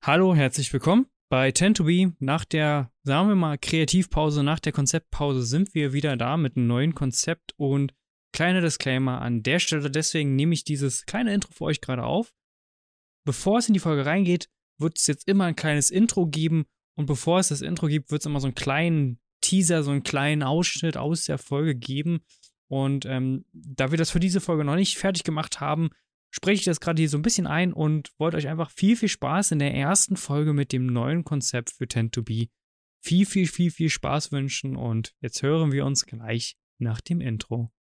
[0.00, 2.14] Hallo, herzlich willkommen bei 10 to Be.
[2.20, 6.68] Nach der, sagen wir mal, Kreativpause, nach der Konzeptpause sind wir wieder da mit einem
[6.68, 7.92] neuen Konzept und
[8.32, 9.90] kleiner Disclaimer an der Stelle.
[9.90, 12.32] Deswegen nehme ich dieses kleine Intro für euch gerade auf.
[13.26, 14.48] Bevor es in die Folge reingeht,
[14.78, 18.22] wird es jetzt immer ein kleines Intro geben und bevor es das Intro gibt, wird
[18.22, 22.20] es immer so einen kleinen Teaser, so einen kleinen Ausschnitt aus der Folge geben.
[22.68, 25.90] Und ähm, da wir das für diese Folge noch nicht fertig gemacht haben,
[26.30, 29.08] spreche ich das gerade hier so ein bisschen ein und wollte euch einfach viel, viel
[29.08, 32.48] Spaß in der ersten Folge mit dem neuen Konzept für Tend to Be.
[33.00, 37.72] Viel, viel, viel, viel Spaß wünschen und jetzt hören wir uns gleich nach dem Intro.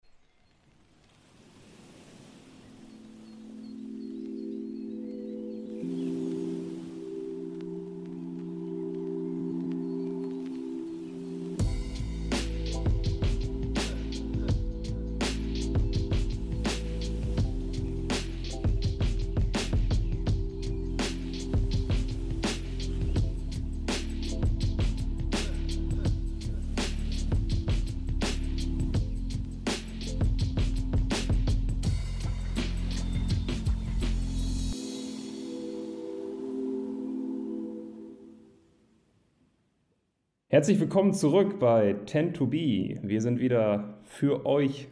[40.49, 42.99] Herzlich willkommen zurück bei 10 to Be.
[43.01, 44.87] Wir sind wieder für euch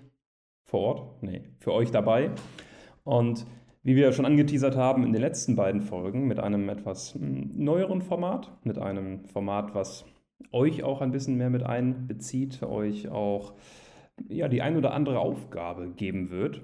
[0.65, 2.31] vor Ort, nee, für euch dabei.
[3.05, 3.45] Und
[3.81, 8.01] wie wir schon angeteasert haben in den letzten beiden Folgen mit einem etwas hm, neueren
[8.01, 10.03] Format, mit einem Format, was
[10.51, 13.53] euch auch ein bisschen mehr mit einbezieht, euch auch
[14.27, 16.63] ja, die ein oder andere Aufgabe geben wird.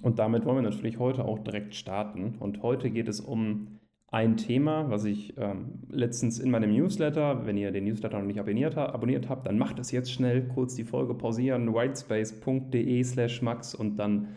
[0.00, 2.36] Und damit wollen wir natürlich heute auch direkt starten.
[2.38, 3.79] Und heute geht es um
[4.10, 8.40] ein Thema, was ich ähm, letztens in meinem Newsletter, wenn ihr den Newsletter noch nicht
[8.40, 13.74] abonniert, abonniert habt, dann macht es jetzt schnell, kurz die Folge pausieren, whitespace.de slash max
[13.74, 14.28] und dann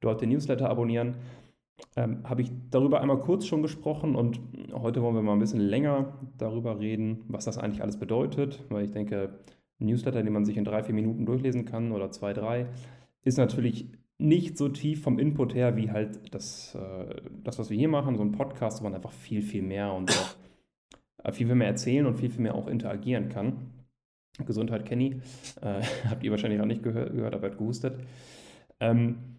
[0.00, 1.16] dort den Newsletter abonnieren.
[1.96, 4.40] Ähm, Habe ich darüber einmal kurz schon gesprochen und
[4.72, 8.84] heute wollen wir mal ein bisschen länger darüber reden, was das eigentlich alles bedeutet, weil
[8.84, 9.40] ich denke,
[9.80, 12.68] ein Newsletter, den man sich in drei, vier Minuten durchlesen kann oder zwei, drei,
[13.24, 17.76] ist natürlich nicht so tief vom Input her wie halt das, äh, das, was wir
[17.76, 20.36] hier machen, so ein Podcast, wo man einfach viel, viel mehr und auch
[21.24, 23.72] äh, viel, viel mehr erzählen und viel, viel mehr auch interagieren kann.
[24.44, 25.20] Gesundheit, Kenny.
[25.60, 28.00] Äh, habt ihr wahrscheinlich noch nicht gehör gehört, aber hat gehustet.
[28.80, 29.36] Ähm,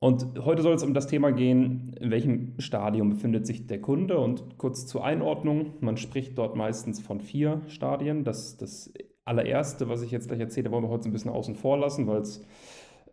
[0.00, 4.18] und heute soll es um das Thema gehen, in welchem Stadium befindet sich der Kunde.
[4.18, 8.22] Und kurz zur Einordnung, man spricht dort meistens von vier Stadien.
[8.22, 8.92] Das, das
[9.24, 12.20] allererste, was ich jetzt gleich erzähle, wollen wir heute ein bisschen außen vor lassen, weil
[12.20, 12.44] es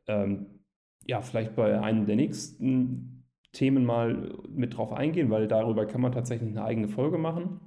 [0.07, 0.47] ähm,
[1.05, 6.11] ja, vielleicht bei einem der nächsten Themen mal mit drauf eingehen, weil darüber kann man
[6.11, 7.59] tatsächlich eine eigene Folge machen.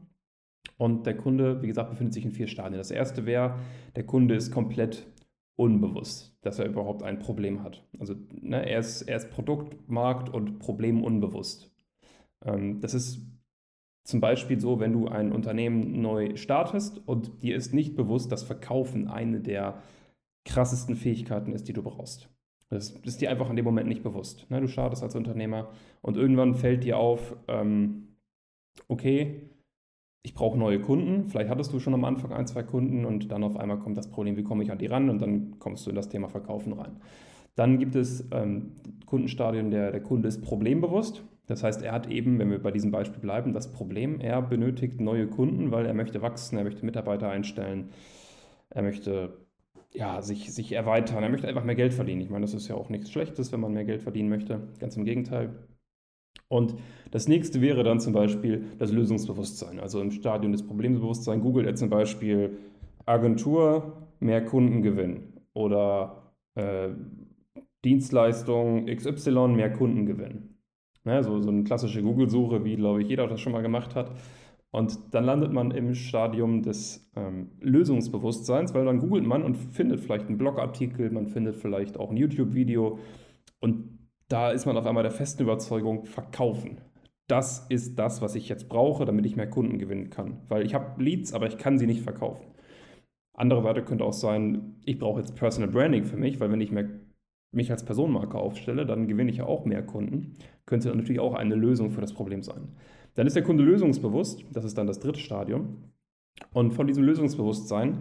[0.76, 2.78] Und der Kunde, wie gesagt, befindet sich in vier Stadien.
[2.78, 3.58] Das erste wäre,
[3.96, 5.06] der Kunde ist komplett
[5.56, 7.86] unbewusst, dass er überhaupt ein Problem hat.
[7.98, 11.70] Also ne, er, ist, er ist Produkt, Markt und Problem unbewusst.
[12.44, 13.20] Ähm, das ist
[14.04, 18.42] zum Beispiel so, wenn du ein Unternehmen neu startest und dir ist nicht bewusst, dass
[18.42, 19.82] Verkaufen eine der
[20.44, 22.33] krassesten Fähigkeiten ist, die du brauchst.
[22.70, 24.50] Das ist dir einfach in dem Moment nicht bewusst.
[24.50, 24.60] Ne?
[24.60, 25.68] Du startest als Unternehmer
[26.02, 28.16] und irgendwann fällt dir auf, ähm,
[28.88, 29.50] okay,
[30.22, 31.26] ich brauche neue Kunden.
[31.26, 34.10] Vielleicht hattest du schon am Anfang ein, zwei Kunden und dann auf einmal kommt das
[34.10, 36.72] Problem, wie komme ich an die ran und dann kommst du in das Thema Verkaufen
[36.72, 37.00] rein.
[37.54, 38.72] Dann gibt es ähm,
[39.06, 41.22] Kundenstadien, der, der Kunde ist problembewusst.
[41.46, 45.00] Das heißt, er hat eben, wenn wir bei diesem Beispiel bleiben, das Problem, er benötigt
[45.00, 47.90] neue Kunden, weil er möchte wachsen, er möchte Mitarbeiter einstellen,
[48.70, 49.43] er möchte
[49.94, 51.22] ja, sich, sich erweitern.
[51.22, 52.20] Er möchte einfach mehr Geld verdienen.
[52.20, 54.60] Ich meine, das ist ja auch nichts Schlechtes, wenn man mehr Geld verdienen möchte.
[54.80, 55.54] Ganz im Gegenteil.
[56.48, 56.74] Und
[57.10, 59.80] das nächste wäre dann zum Beispiel das Lösungsbewusstsein.
[59.80, 62.58] Also im Stadium des Problemsbewusstseins googelt er zum Beispiel
[63.06, 66.90] Agentur, mehr Kundengewinn oder äh,
[67.84, 70.56] Dienstleistung XY, mehr Kundengewinn.
[71.04, 74.10] Ja, so, so eine klassische Google-Suche, wie glaube ich jeder das schon mal gemacht hat.
[74.74, 80.00] Und dann landet man im Stadium des ähm, Lösungsbewusstseins, weil dann googelt man und findet
[80.00, 82.98] vielleicht einen Blogartikel, man findet vielleicht auch ein YouTube-Video
[83.60, 86.80] und da ist man auf einmal der festen Überzeugung, verkaufen.
[87.28, 90.40] Das ist das, was ich jetzt brauche, damit ich mehr Kunden gewinnen kann.
[90.48, 92.44] Weil ich habe Leads, aber ich kann sie nicht verkaufen.
[93.32, 96.72] Andere Seite könnte auch sein, ich brauche jetzt Personal Branding für mich, weil wenn ich
[96.72, 96.88] mehr,
[97.52, 100.34] mich als Personenmarke aufstelle, dann gewinne ich ja auch mehr Kunden.
[100.66, 102.74] Könnte natürlich auch eine Lösung für das Problem sein.
[103.14, 105.92] Dann ist der Kunde lösungsbewusst, das ist dann das dritte Stadium.
[106.52, 107.98] Und von diesem Lösungsbewusstsein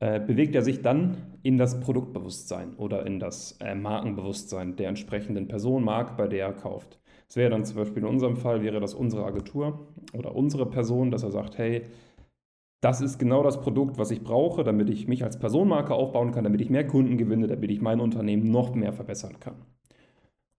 [0.00, 5.46] äh, bewegt er sich dann in das Produktbewusstsein oder in das äh, Markenbewusstsein der entsprechenden
[5.46, 6.98] Person, Mark, bei der er kauft.
[7.28, 11.10] Das wäre dann zum Beispiel in unserem Fall, wäre das unsere Agentur oder unsere Person,
[11.10, 11.84] dass er sagt, hey,
[12.80, 16.44] das ist genau das Produkt, was ich brauche, damit ich mich als Personenmarke aufbauen kann,
[16.44, 19.54] damit ich mehr Kunden gewinne, damit ich mein Unternehmen noch mehr verbessern kann.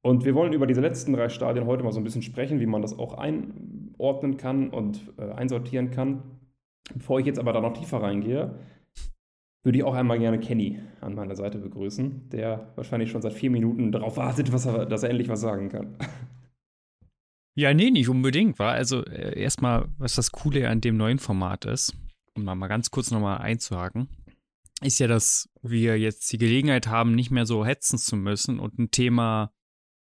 [0.05, 2.67] Und wir wollen über diese letzten drei Stadien heute mal so ein bisschen sprechen, wie
[2.67, 6.21] man das auch ein, ordnen kann und äh, einsortieren kann.
[6.93, 8.59] Bevor ich jetzt aber da noch tiefer reingehe,
[9.63, 13.49] würde ich auch einmal gerne Kenny an meiner Seite begrüßen, der wahrscheinlich schon seit vier
[13.49, 15.97] Minuten darauf wartet, er, dass er endlich was sagen kann.
[17.55, 18.73] Ja, nee, nicht unbedingt, war.
[18.73, 21.97] Also äh, erstmal, was das Coole an dem neuen Format ist,
[22.35, 24.09] um mal ganz kurz nochmal einzuhaken,
[24.83, 28.77] ist ja, dass wir jetzt die Gelegenheit haben, nicht mehr so hetzen zu müssen und
[28.77, 29.51] ein Thema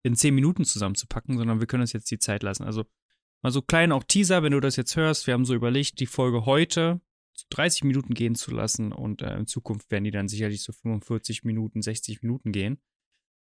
[0.02, 2.64] in zehn Minuten zusammenzupacken, sondern wir können uns jetzt die Zeit lassen.
[2.64, 2.84] Also
[3.43, 5.26] mal so klein auch Teaser, wenn du das jetzt hörst.
[5.26, 7.00] Wir haben so überlegt, die Folge heute
[7.50, 11.44] 30 Minuten gehen zu lassen und äh, in Zukunft werden die dann sicherlich so 45
[11.44, 12.78] Minuten, 60 Minuten gehen.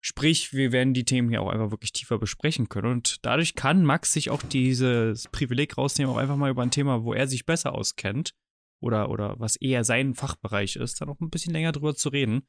[0.02, 2.92] Sprich, wir werden die Themen hier auch einfach wirklich tiefer besprechen können.
[2.92, 7.04] Und dadurch kann Max sich auch dieses Privileg rausnehmen, auch einfach mal über ein Thema,
[7.04, 8.34] wo er sich besser auskennt
[8.80, 12.48] oder, oder was eher sein Fachbereich ist, dann auch ein bisschen länger drüber zu reden.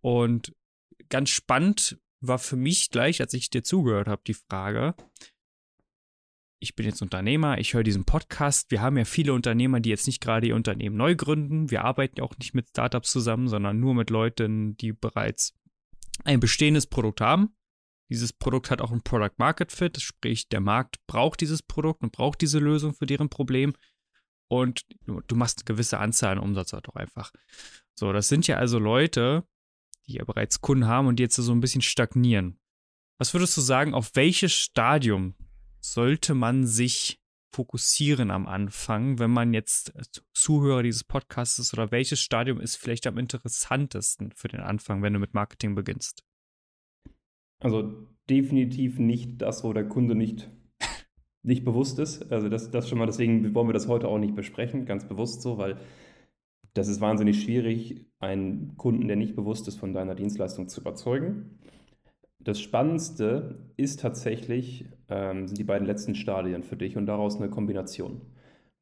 [0.00, 0.52] Und
[1.08, 4.94] ganz spannend war für mich gleich, als ich dir zugehört habe, die Frage,
[6.62, 8.70] ich bin jetzt Unternehmer, ich höre diesen Podcast.
[8.70, 11.70] Wir haben ja viele Unternehmer, die jetzt nicht gerade ihr Unternehmen neu gründen.
[11.70, 15.54] Wir arbeiten ja auch nicht mit Startups zusammen, sondern nur mit Leuten, die bereits
[16.24, 17.56] ein bestehendes Produkt haben.
[18.10, 22.12] Dieses Produkt hat auch ein Product Market Fit, sprich, der Markt braucht dieses Produkt und
[22.12, 23.74] braucht diese Lösung für deren Problem.
[24.48, 27.32] Und du, machst eine gewisse Anzahl an Umsatz halt auch einfach.
[27.94, 29.44] So, das sind ja also Leute,
[30.10, 32.58] die ja bereits Kunden haben und die jetzt so ein bisschen stagnieren.
[33.18, 35.34] Was würdest du sagen, auf welches Stadium
[35.80, 37.20] sollte man sich
[37.52, 39.92] fokussieren am Anfang, wenn man jetzt
[40.32, 45.12] Zuhörer dieses Podcasts ist oder welches Stadium ist vielleicht am interessantesten für den Anfang, wenn
[45.12, 46.22] du mit Marketing beginnst?
[47.60, 50.48] Also definitiv nicht das, wo der Kunde nicht,
[51.42, 52.30] nicht bewusst ist.
[52.30, 55.42] Also das, das schon mal, deswegen wollen wir das heute auch nicht besprechen, ganz bewusst
[55.42, 55.76] so, weil
[56.74, 61.58] das ist wahnsinnig schwierig, einen Kunden, der nicht bewusst ist, von deiner Dienstleistung zu überzeugen.
[62.38, 67.50] Das Spannendste ist tatsächlich, ähm, sind die beiden letzten Stadien für dich und daraus eine
[67.50, 68.22] Kombination.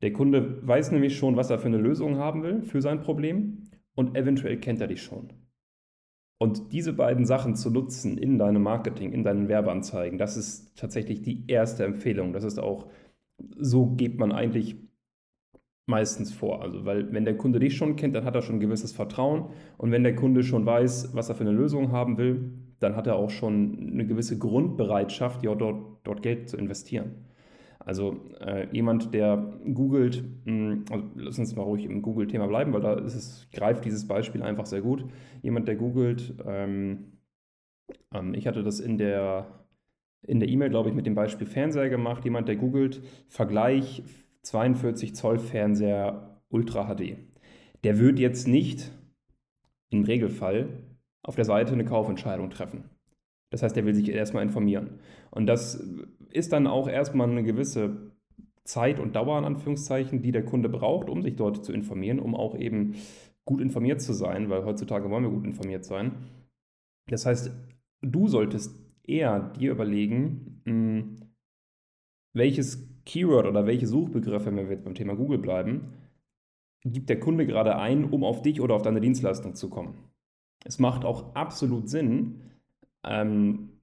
[0.03, 3.65] Der Kunde weiß nämlich schon, was er für eine Lösung haben will für sein Problem
[3.97, 5.33] und eventuell kennt er dich schon.
[6.41, 11.23] Und diese beiden Sachen zu nutzen in deinem Marketing, in deinen Werbeanzeigen, das ist tatsächlich
[11.23, 12.33] die erste Empfehlung.
[12.33, 12.87] Das ist auch,
[13.59, 14.77] so geht man eigentlich
[15.89, 16.63] meistens vor.
[16.63, 19.47] Also, weil wenn der Kunde dich schon kennt, dann hat er schon ein gewisses Vertrauen.
[19.79, 23.07] Und wenn der Kunde schon weiß, was er für eine Lösung haben will, dann hat
[23.07, 27.25] er auch schon eine gewisse Grundbereitschaft, ja, dort, dort Geld zu investieren.
[27.81, 32.73] Also äh, jemand, der googelt, mh, hm, also lass uns mal ruhig im Google-Thema bleiben,
[32.75, 35.07] weil da es, greift dieses Beispiel einfach sehr gut.
[35.43, 37.13] Jemand, der googelt, ähm,
[38.15, 39.47] ähm, ich hatte das in der
[40.23, 42.25] in der E-Mail, glaube ich, mit dem Beispiel Fernseher gemacht.
[42.25, 44.03] Jemand, der googelt, Vergleich
[44.49, 47.19] 42 Zoll Fernseher Ultra HD.
[47.85, 48.91] Der wird jetzt nicht
[49.91, 50.69] im Regelfall
[51.23, 52.85] auf der Seite eine Kaufentscheidung treffen.
[53.51, 55.01] Das heißt, er will sich erstmal informieren.
[55.31, 55.87] Und das
[56.31, 58.13] ist dann auch erstmal eine gewisse
[58.65, 62.35] Zeit und Dauer, in Anführungszeichen, die der Kunde braucht, um sich dort zu informieren, um
[62.35, 62.95] auch eben
[63.45, 66.13] gut informiert zu sein, weil heutzutage wollen wir gut informiert sein.
[67.09, 67.51] Das heißt,
[68.03, 71.17] du solltest eher dir überlegen, hm,
[72.35, 75.95] welches Keyword oder welche Suchbegriffe, wenn wir jetzt beim Thema Google bleiben,
[76.85, 79.95] gibt der Kunde gerade ein, um auf dich oder auf deine Dienstleistung zu kommen.
[80.65, 82.43] Es macht auch absolut Sinn,
[83.05, 83.81] ähm,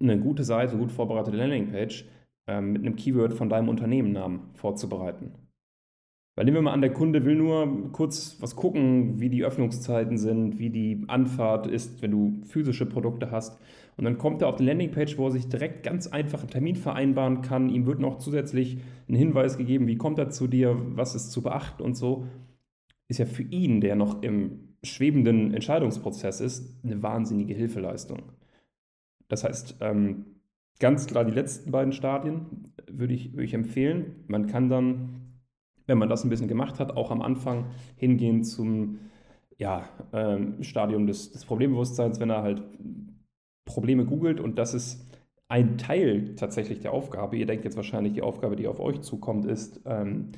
[0.00, 2.06] eine gute Seite, gut vorbereitete Landingpage
[2.46, 5.32] ähm, mit einem Keyword von deinem Unternehmennamen vorzubereiten.
[6.34, 10.18] Weil nehmen wir mal an, der Kunde will nur kurz was gucken, wie die Öffnungszeiten
[10.18, 13.60] sind, wie die Anfahrt ist, wenn du physische Produkte hast.
[13.96, 16.74] Und dann kommt er auf die Landingpage, wo er sich direkt ganz einfach einen Termin
[16.74, 17.68] vereinbaren kann.
[17.68, 21.42] Ihm wird noch zusätzlich ein Hinweis gegeben, wie kommt er zu dir, was ist zu
[21.42, 22.26] beachten und so.
[23.06, 28.32] Ist ja für ihn, der noch im schwebenden Entscheidungsprozess ist, eine wahnsinnige Hilfeleistung.
[29.28, 30.26] Das heißt, ähm,
[30.80, 34.24] ganz klar die letzten beiden Stadien würde ich, würde ich empfehlen.
[34.26, 35.23] Man kann dann,
[35.86, 38.98] wenn man das ein bisschen gemacht hat, auch am Anfang hingehen zum
[39.58, 42.62] ja, ähm, Stadium des, des Problembewusstseins, wenn er halt
[43.64, 45.04] Probleme googelt und das ist
[45.48, 47.36] ein Teil tatsächlich der Aufgabe.
[47.36, 50.32] Ihr denkt jetzt wahrscheinlich, die Aufgabe, die auf euch zukommt, ist, ähm,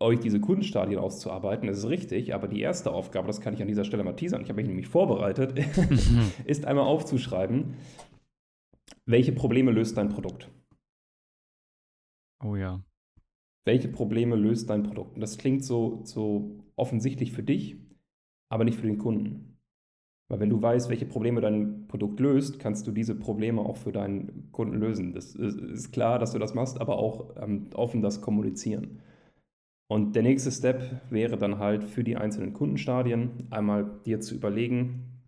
[0.00, 1.68] euch diese Kundenstadien auszuarbeiten.
[1.68, 4.42] Das ist richtig, aber die erste Aufgabe, das kann ich an dieser Stelle mal teasern,
[4.42, 5.58] ich habe mich nämlich vorbereitet,
[6.44, 7.74] ist einmal aufzuschreiben,
[9.06, 10.50] welche Probleme löst dein Produkt?
[12.44, 12.80] Oh ja.
[13.64, 15.14] Welche Probleme löst dein Produkt?
[15.14, 17.76] Und das klingt so, so offensichtlich für dich,
[18.48, 19.58] aber nicht für den Kunden.
[20.28, 23.92] Weil wenn du weißt, welche Probleme dein Produkt löst, kannst du diese Probleme auch für
[23.92, 25.12] deinen Kunden lösen.
[25.12, 29.02] Das ist klar, dass du das machst, aber auch ähm, offen das kommunizieren.
[29.88, 35.22] Und der nächste Step wäre dann halt für die einzelnen Kundenstadien einmal dir zu überlegen,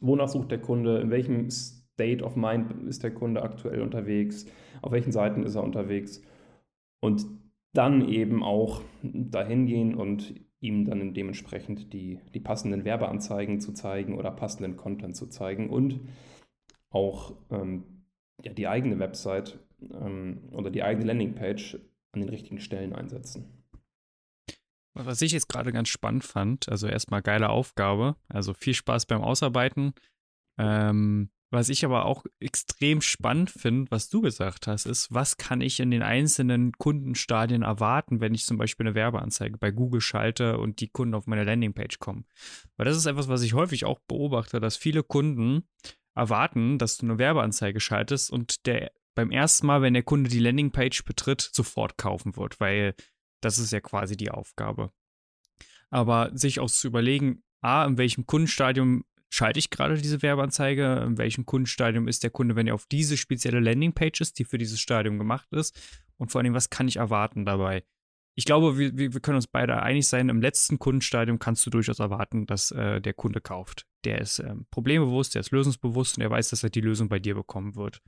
[0.00, 4.46] wonach sucht der Kunde, in welchem State of Mind ist der Kunde aktuell unterwegs,
[4.80, 6.22] auf welchen Seiten ist er unterwegs
[7.00, 7.26] und
[7.76, 14.18] dann eben auch dahin gehen und ihm dann dementsprechend die, die passenden Werbeanzeigen zu zeigen
[14.18, 16.00] oder passenden Content zu zeigen und
[16.90, 18.04] auch ähm,
[18.42, 21.78] ja, die eigene Website ähm, oder die eigene Landingpage
[22.12, 23.64] an den richtigen Stellen einsetzen.
[24.94, 29.20] Was ich jetzt gerade ganz spannend fand, also erstmal geile Aufgabe, also viel Spaß beim
[29.20, 29.92] Ausarbeiten.
[30.58, 35.60] Ähm, was ich aber auch extrem spannend finde, was du gesagt hast, ist, was kann
[35.60, 40.58] ich in den einzelnen Kundenstadien erwarten, wenn ich zum Beispiel eine Werbeanzeige bei Google schalte
[40.58, 42.26] und die Kunden auf meine Landingpage kommen.
[42.76, 45.68] Weil das ist etwas, was ich häufig auch beobachte, dass viele Kunden
[46.14, 50.40] erwarten, dass du eine Werbeanzeige schaltest und der beim ersten Mal, wenn der Kunde die
[50.40, 52.94] Landingpage betritt, sofort kaufen wird, weil
[53.40, 54.92] das ist ja quasi die Aufgabe.
[55.90, 61.18] Aber sich auch zu überlegen, A, in welchem Kundenstadium schalte ich gerade diese Werbeanzeige, in
[61.18, 64.80] welchem Kundenstadium ist der Kunde, wenn er auf diese spezielle Landingpage ist, die für dieses
[64.80, 65.78] Stadium gemacht ist
[66.16, 67.84] und vor allem, was kann ich erwarten dabei.
[68.38, 72.00] Ich glaube, wir, wir können uns beide einig sein, im letzten Kundenstadium kannst du durchaus
[72.00, 73.86] erwarten, dass äh, der Kunde kauft.
[74.04, 77.18] Der ist ähm, problembewusst, der ist lösungsbewusst und er weiß, dass er die Lösung bei
[77.18, 78.02] dir bekommen wird.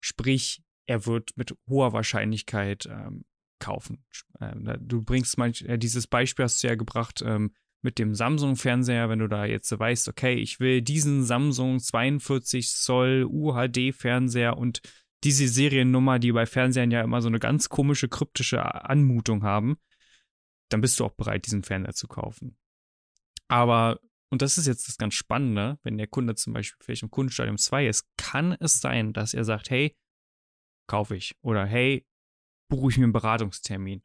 [0.00, 3.24] Sprich, er wird mit hoher Wahrscheinlichkeit ähm,
[3.58, 4.04] kaufen.
[4.38, 9.08] Ähm, du bringst manch, äh, dieses Beispiel hast du ja gebracht ähm, mit dem Samsung-Fernseher,
[9.08, 14.80] wenn du da jetzt weißt, okay, ich will diesen Samsung 42 Zoll UHD-Fernseher und
[15.24, 19.78] diese Seriennummer, die bei Fernsehern ja immer so eine ganz komische, kryptische Anmutung haben,
[20.70, 22.56] dann bist du auch bereit, diesen Fernseher zu kaufen.
[23.48, 27.10] Aber, und das ist jetzt das ganz Spannende, wenn der Kunde zum Beispiel vielleicht im
[27.10, 29.96] Kundenstadium 2 ist, kann es sein, dass er sagt, hey,
[30.86, 31.36] kaufe ich.
[31.42, 32.06] Oder hey,
[32.68, 34.02] buche ich mir einen Beratungstermin.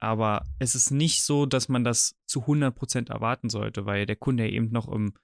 [0.00, 4.46] Aber es ist nicht so, dass man das zu 100% erwarten sollte, weil der Kunde
[4.46, 5.14] ja eben noch im,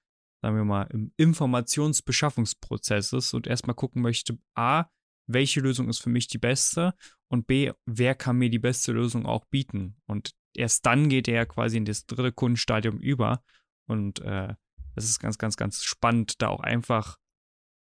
[0.43, 4.85] sagen wir mal, im Informationsbeschaffungsprozess ist und erstmal gucken möchte, a,
[5.27, 6.95] welche Lösung ist für mich die beste
[7.29, 9.97] und b, wer kann mir die beste Lösung auch bieten.
[10.07, 13.43] Und erst dann geht er ja quasi in das dritte Kundenstadium über.
[13.89, 14.55] Und äh,
[14.95, 17.17] das ist ganz, ganz, ganz spannend, da auch einfach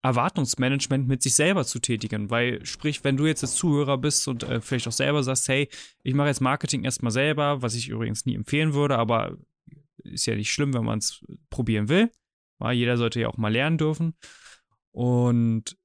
[0.05, 2.31] Erwartungsmanagement mit sich selber zu tätigen.
[2.31, 5.69] Weil, sprich, wenn du jetzt als Zuhörer bist und äh, vielleicht auch selber sagst, hey,
[6.03, 9.37] ich mache jetzt Marketing erstmal selber, was ich übrigens nie empfehlen würde, aber
[10.05, 12.13] ist ja nicht schlimm, wenn man es probieren will.
[12.61, 14.15] Ja, jeder sollte ja auch mal lernen dürfen.
[14.93, 15.77] Und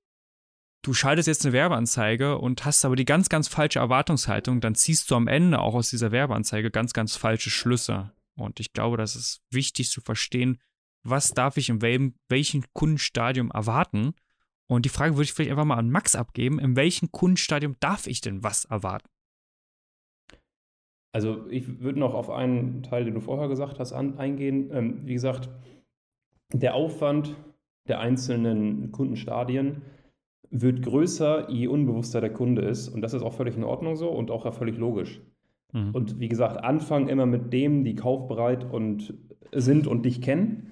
[0.82, 5.10] du schaltest jetzt eine Werbeanzeige und hast aber die ganz, ganz falsche Erwartungshaltung, dann ziehst
[5.10, 8.12] du am Ende auch aus dieser Werbeanzeige ganz, ganz falsche Schlüsse.
[8.36, 10.60] Und ich glaube, das ist wichtig zu verstehen,
[11.10, 14.13] was darf ich in welchem, welchem Kundenstadium erwarten?
[14.68, 16.60] Und die Frage würde ich vielleicht einfach mal an Max abgeben.
[16.60, 19.10] In welchem Kundenstadium darf ich denn was erwarten?
[21.12, 24.70] Also ich würde noch auf einen Teil, den du vorher gesagt hast, an, eingehen.
[24.72, 25.50] Ähm, wie gesagt,
[26.54, 27.36] der Aufwand
[27.88, 29.82] der einzelnen Kundenstadien
[30.51, 32.89] wird größer, je unbewusster der Kunde ist.
[32.89, 35.22] Und das ist auch völlig in Ordnung so und auch völlig logisch.
[35.74, 35.92] Mhm.
[35.94, 39.16] Und wie gesagt, anfangen immer mit dem, die kaufbereit und
[39.54, 40.72] sind und dich kennen.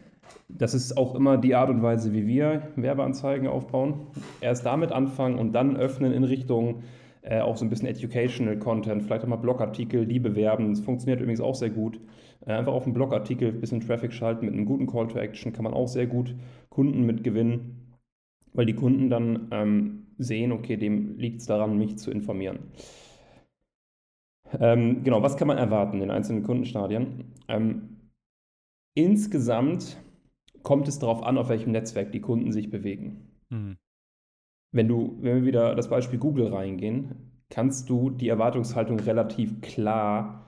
[0.49, 4.07] Das ist auch immer die Art und Weise, wie wir Werbeanzeigen aufbauen.
[4.41, 6.83] Erst damit anfangen und dann öffnen in Richtung
[7.21, 10.69] äh, auch so ein bisschen Educational Content, vielleicht auch mal Blogartikel, die bewerben.
[10.69, 11.99] Das funktioniert übrigens auch sehr gut.
[12.45, 15.51] Äh, einfach auf einen Blogartikel ein bisschen Traffic schalten mit einem guten Call to Action
[15.51, 16.33] kann man auch sehr gut
[16.69, 17.97] Kunden mit gewinnen,
[18.53, 22.59] weil die Kunden dann ähm, sehen, okay, dem liegt es daran, mich zu informieren.
[24.59, 27.33] Ähm, genau, was kann man erwarten in einzelnen Kundenstadien?
[27.49, 28.09] Ähm,
[28.93, 29.97] insgesamt
[30.67, 33.21] kommt es darauf an, auf welchem Netzwerk die Kunden sich bewegen.
[33.49, 33.77] Mhm.
[34.73, 37.15] Wenn du, wenn wir wieder das Beispiel Google reingehen,
[37.49, 40.45] kannst du die Erwartungshaltung relativ klar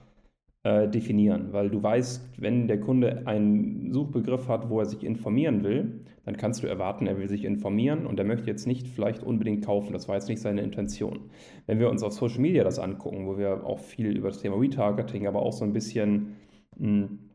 [0.64, 5.64] äh, definieren, weil du weißt, wenn der Kunde einen Suchbegriff hat, wo er sich informieren
[5.64, 9.24] will, dann kannst du erwarten, er will sich informieren und er möchte jetzt nicht vielleicht
[9.24, 9.94] unbedingt kaufen.
[9.94, 11.30] Das war jetzt nicht seine Intention.
[11.66, 14.58] Wenn wir uns auf Social Media das angucken, wo wir auch viel über das Thema
[14.58, 16.36] Retargeting, aber auch so ein bisschen
[16.78, 17.29] mh, hm,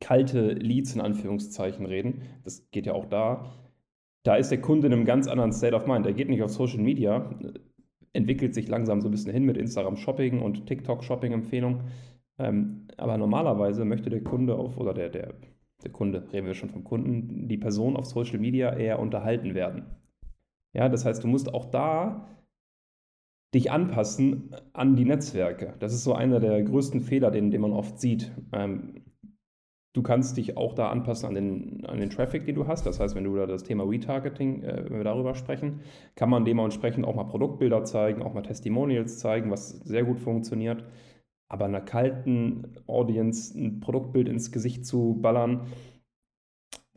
[0.00, 3.52] kalte Leads in Anführungszeichen reden, das geht ja auch da,
[4.24, 6.06] da ist der Kunde in einem ganz anderen State of Mind.
[6.06, 7.30] Er geht nicht auf Social Media,
[8.14, 11.84] entwickelt sich langsam so ein bisschen hin mit Instagram Shopping und TikTok Shopping Empfehlungen.
[12.38, 15.34] Ähm, aber normalerweise möchte der Kunde auf, oder der, der,
[15.84, 19.84] der Kunde, reden wir schon vom Kunden, die Person auf Social Media eher unterhalten werden.
[20.72, 22.28] Ja, das heißt, du musst auch da
[23.54, 25.74] dich anpassen an die Netzwerke.
[25.78, 28.32] Das ist so einer der größten Fehler, den, den man oft sieht.
[28.52, 29.04] Ähm,
[29.94, 32.84] Du kannst dich auch da anpassen an den, an den Traffic, den du hast.
[32.84, 35.80] Das heißt, wenn du da das Thema Retargeting, äh, wenn wir darüber sprechen,
[36.16, 40.84] kann man dementsprechend auch mal Produktbilder zeigen, auch mal Testimonials zeigen, was sehr gut funktioniert.
[41.48, 45.68] Aber einer kalten Audience ein Produktbild ins Gesicht zu ballern,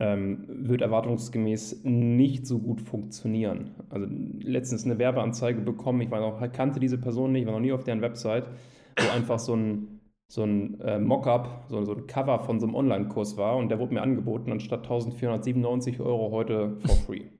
[0.00, 3.76] ähm, wird erwartungsgemäß nicht so gut funktionieren.
[3.90, 7.72] Also letztens eine Werbeanzeige bekommen, ich war noch, kannte diese Person nicht, war noch nie
[7.72, 8.48] auf deren Website,
[8.96, 9.97] wo einfach so ein,
[10.30, 13.78] so ein äh, Mockup, so, so ein Cover von so einem Online-Kurs war und der
[13.78, 17.30] wurde mir angeboten, anstatt 1497 Euro heute for free.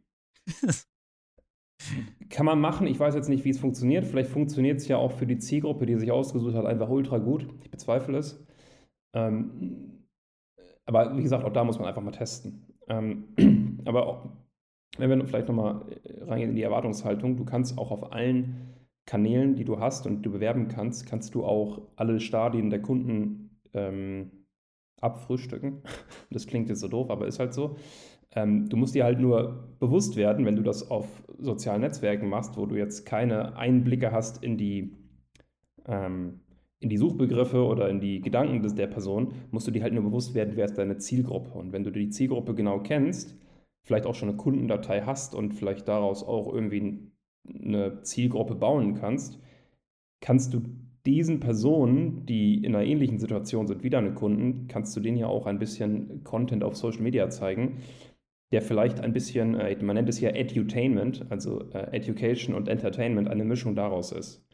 [2.31, 4.07] Kann man machen, ich weiß jetzt nicht, wie es funktioniert.
[4.07, 7.47] Vielleicht funktioniert es ja auch für die Zielgruppe, die sich ausgesucht hat, einfach ultra gut.
[7.63, 8.45] Ich bezweifle es.
[9.15, 10.07] Ähm,
[10.85, 12.67] aber wie gesagt, auch da muss man einfach mal testen.
[12.89, 14.29] Ähm, aber auch,
[14.97, 18.78] wenn wir vielleicht nochmal äh, reingehen in die Erwartungshaltung, du kannst auch auf allen
[19.09, 23.59] Kanälen, die du hast und du bewerben kannst, kannst du auch alle Stadien der Kunden
[23.73, 24.45] ähm,
[25.01, 25.83] abfrühstücken.
[26.31, 27.77] Das klingt jetzt so doof, aber ist halt so.
[28.37, 31.07] Ähm, du musst dir halt nur bewusst werden, wenn du das auf
[31.39, 34.95] sozialen Netzwerken machst, wo du jetzt keine Einblicke hast in die
[35.87, 36.41] ähm,
[36.81, 40.05] in die Suchbegriffe oder in die Gedanken des, der Person, musst du dir halt nur
[40.05, 41.59] bewusst werden, wer ist deine Zielgruppe.
[41.59, 43.35] Und wenn du die Zielgruppe genau kennst,
[43.85, 47.11] vielleicht auch schon eine Kundendatei hast und vielleicht daraus auch irgendwie
[47.63, 49.39] eine Zielgruppe bauen kannst,
[50.21, 50.63] kannst du
[51.07, 55.27] diesen Personen, die in einer ähnlichen Situation sind wie deine Kunden, kannst du denen ja
[55.27, 57.79] auch ein bisschen Content auf Social Media zeigen,
[58.53, 63.29] der vielleicht ein bisschen, äh, man nennt es ja Edutainment, also äh, Education und Entertainment,
[63.29, 64.45] eine Mischung daraus ist.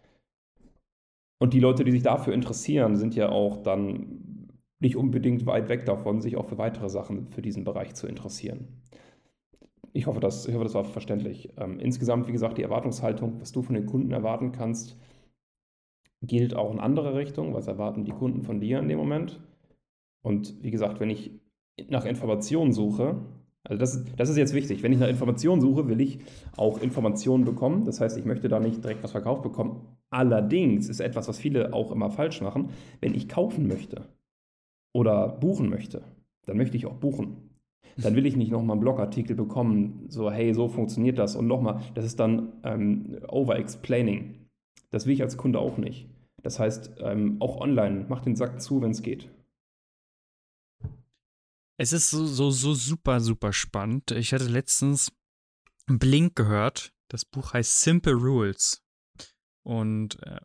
[1.41, 4.49] Und die Leute, die sich dafür interessieren, sind ja auch dann
[4.81, 8.69] nicht unbedingt weit weg davon, sich auch für weitere Sachen für diesen Bereich zu interessieren.
[9.97, 11.51] Ich hoffe, das, ich hoffe, das war verständlich.
[11.57, 14.99] Ähm, insgesamt, wie gesagt, die Erwartungshaltung, was du von den Kunden erwarten kannst,
[16.21, 17.55] gilt auch in andere Richtungen.
[17.55, 19.41] Was erwarten die Kunden von dir in dem Moment?
[20.23, 21.31] Und wie gesagt, wenn ich
[21.89, 23.17] nach Informationen suche,
[23.63, 24.83] also das, das ist jetzt wichtig.
[24.83, 26.19] Wenn ich nach Informationen suche, will ich
[26.57, 27.85] auch Informationen bekommen.
[27.87, 29.97] Das heißt, ich möchte da nicht direkt was verkauft bekommen.
[30.11, 32.71] Allerdings ist etwas, was viele auch immer falsch machen,
[33.01, 34.09] wenn ich kaufen möchte
[34.93, 36.03] oder buchen möchte,
[36.47, 37.54] dann möchte ich auch buchen.
[37.97, 41.81] Dann will ich nicht nochmal einen Blogartikel bekommen, so hey, so funktioniert das und nochmal,
[41.95, 44.47] das ist dann ähm, over-explaining.
[44.91, 46.09] Das will ich als Kunde auch nicht.
[46.43, 49.31] Das heißt, ähm, auch online, mach den Sack zu, wenn es geht.
[51.77, 54.11] Es ist so, so, so super, super spannend.
[54.13, 55.13] Ich hatte letztens
[55.87, 56.93] Blink gehört.
[57.09, 58.83] Das Buch heißt Simple Rules.
[59.65, 60.41] Und äh,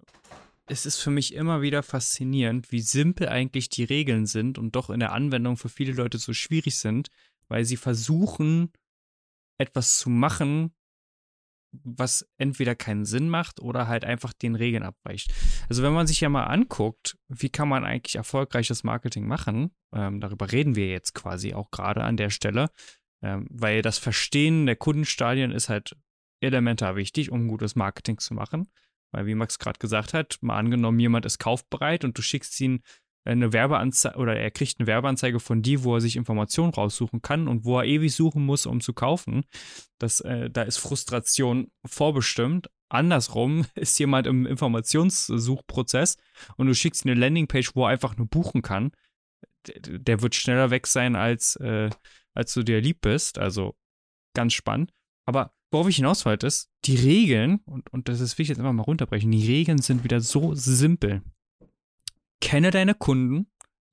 [0.65, 4.89] es ist für mich immer wieder faszinierend, wie simpel eigentlich die Regeln sind und doch
[4.89, 7.09] in der Anwendung für viele Leute so schwierig sind,
[7.49, 8.71] weil sie versuchen,
[9.59, 10.73] etwas zu machen,
[11.71, 15.33] was entweder keinen Sinn macht oder halt einfach den Regeln abweicht.
[15.69, 20.19] Also wenn man sich ja mal anguckt, wie kann man eigentlich erfolgreiches Marketing machen, ähm,
[20.19, 22.71] darüber reden wir jetzt quasi auch gerade an der Stelle,
[23.21, 25.95] ähm, weil das Verstehen der Kundenstadien ist halt
[26.41, 28.69] elementar wichtig, um gutes Marketing zu machen.
[29.11, 32.81] Weil wie Max gerade gesagt hat, mal angenommen, jemand ist kaufbereit und du schickst ihn
[33.25, 37.47] eine Werbeanzeige oder er kriegt eine Werbeanzeige von dir, wo er sich Informationen raussuchen kann
[37.47, 39.45] und wo er ewig suchen muss, um zu kaufen.
[39.97, 42.69] Das, äh, da ist Frustration vorbestimmt.
[42.89, 46.17] Andersrum ist jemand im Informationssuchprozess
[46.57, 48.91] und du schickst eine Landingpage, wo er einfach nur buchen kann.
[49.67, 51.89] Der, der wird schneller weg sein, als, äh,
[52.33, 53.37] als du dir lieb bist.
[53.37, 53.75] Also
[54.33, 54.91] ganz spannend.
[55.25, 58.73] Aber worauf ich hinaus wollte, ist, die Regeln, und, und das ist wichtig, jetzt einfach
[58.73, 61.21] mal runterbrechen, die Regeln sind wieder so simpel
[62.39, 63.47] kenne deine Kunden.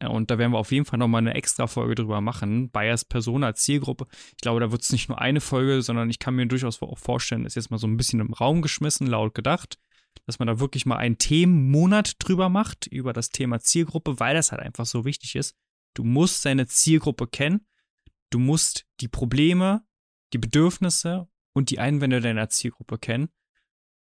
[0.04, 2.70] Und da werden wir auf jeden Fall nochmal eine extra Folge drüber machen.
[2.70, 4.06] Bayers Persona Zielgruppe.
[4.32, 6.98] Ich glaube, da wird es nicht nur eine Folge, sondern ich kann mir durchaus auch
[6.98, 9.78] vorstellen, ist jetzt mal so ein bisschen im Raum geschmissen, laut gedacht,
[10.26, 14.52] dass man da wirklich mal einen Themenmonat drüber macht, über das Thema Zielgruppe, weil das
[14.52, 15.56] halt einfach so wichtig ist.
[15.94, 17.66] Du musst deine Zielgruppe kennen.
[18.30, 19.82] Du musst die Probleme,
[20.32, 23.28] die Bedürfnisse und die Einwände deiner Zielgruppe kennen.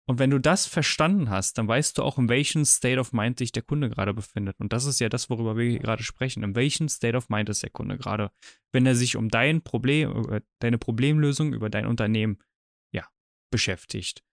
[0.10, 3.38] Und wenn du das verstanden hast, dann weißt du auch, in welchem State of Mind
[3.38, 4.60] sich der Kunde gerade befindet.
[4.60, 6.41] Und das ist ja das, worüber wir gerade sprechen.
[6.41, 8.32] In welchem State of Mind ist der Kunde gerade,
[8.72, 12.39] wenn er sich um dein Problem, deine Problemlösung, über dein Unternehmen,
[12.91, 13.08] ja,
[13.52, 14.24] beschäftigt.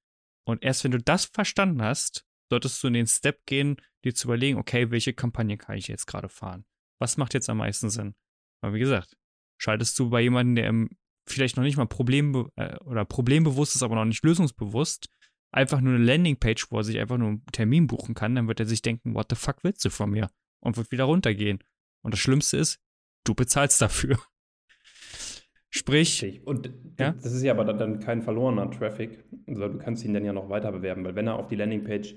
[0.47, 4.29] Und erst wenn du das verstanden hast, solltest du in den Step gehen, dir zu
[4.29, 6.65] überlegen, okay, welche Kampagne kann ich jetzt gerade fahren?
[6.99, 8.15] Was macht jetzt am meisten Sinn?
[8.63, 9.15] Aber wie gesagt,
[9.61, 10.97] schaltest du bei jemandem, der
[11.29, 15.11] vielleicht noch nicht mal Problem äh, oder problembewusst ist, aber noch nicht lösungsbewusst,
[15.53, 18.61] einfach nur eine Landingpage, wo er sich einfach nur einen Termin buchen kann, dann wird
[18.61, 20.31] er sich denken, what the fuck willst du von mir?
[20.61, 21.63] Und wird wieder runtergehen.
[22.03, 22.81] Und das Schlimmste ist,
[23.25, 24.19] du bezahlst dafür.
[25.71, 26.23] Sprich.
[26.23, 26.47] Richtig.
[26.47, 27.13] Und ja?
[27.13, 29.25] das ist ja aber dann kein verlorener Traffic.
[29.47, 32.15] Also du kannst ihn dann ja noch weiter bewerben, weil wenn er auf die Landingpage,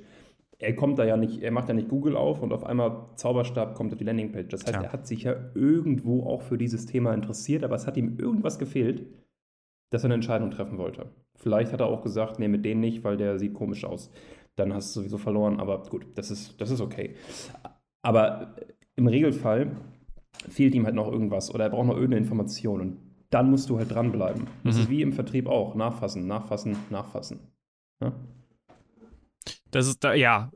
[0.59, 3.75] er kommt da ja nicht, er macht ja nicht Google auf und auf einmal Zauberstab
[3.75, 4.49] kommt auf die Landingpage.
[4.49, 4.83] Das heißt, ja.
[4.83, 8.59] er hat sich ja irgendwo auch für dieses Thema interessiert, aber es hat ihm irgendwas
[8.59, 9.05] gefehlt,
[9.89, 11.07] dass er eine Entscheidung treffen wollte.
[11.35, 14.11] Vielleicht hat er auch gesagt, nee, mit denen nicht, weil der sieht komisch aus.
[14.55, 17.15] Dann hast du sowieso verloren, aber gut, das ist, das ist okay.
[18.01, 18.55] Aber
[18.95, 19.71] im Regelfall
[20.49, 22.97] fehlt ihm halt noch irgendwas oder er braucht noch irgendeine Information und
[23.29, 24.47] dann musst du halt dranbleiben.
[24.63, 24.81] Das Mhm.
[24.81, 25.75] ist wie im Vertrieb auch.
[25.75, 27.39] Nachfassen, nachfassen, nachfassen.
[28.01, 28.13] Ja?
[29.71, 30.51] Das ist da, ja,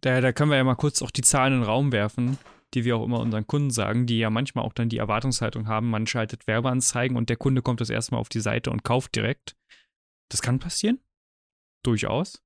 [0.00, 2.36] da, da können wir ja mal kurz auch die Zahlen in den Raum werfen,
[2.74, 5.90] die wir auch immer unseren Kunden sagen, die ja manchmal auch dann die Erwartungshaltung haben,
[5.90, 9.56] man schaltet Werbeanzeigen und der Kunde kommt das erstmal auf die Seite und kauft direkt.
[10.28, 11.00] Das kann passieren.
[11.82, 12.42] Durchaus.